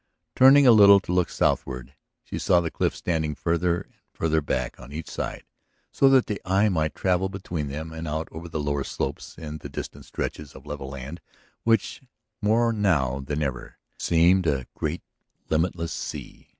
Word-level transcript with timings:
Turning 0.35 0.65
a 0.65 0.71
little 0.71 0.99
to 0.99 1.11
look 1.13 1.29
southward, 1.29 1.93
she 2.23 2.39
saw 2.39 2.59
the 2.59 2.71
cliffs 2.71 2.97
standing 2.97 3.35
farther 3.35 3.81
and 3.81 3.93
farther 4.11 4.41
back 4.41 4.79
on 4.79 4.91
each 4.91 5.07
side 5.07 5.43
so 5.91 6.09
that 6.09 6.25
the 6.25 6.41
eye 6.43 6.69
might 6.69 6.95
travel 6.95 7.29
between 7.29 7.67
them 7.67 7.93
and 7.93 8.07
out 8.07 8.27
over 8.31 8.49
the 8.49 8.59
lower 8.59 8.83
slopes 8.83 9.37
and 9.37 9.59
the 9.59 9.69
distant 9.69 10.03
stretches 10.03 10.55
of 10.55 10.65
level 10.65 10.89
land 10.89 11.21
which, 11.65 12.01
more 12.41 12.73
now 12.73 13.19
than 13.19 13.43
ever, 13.43 13.77
seemed 13.99 14.47
a 14.47 14.65
great 14.73 15.03
limitless 15.51 15.93
sea. 15.93 16.49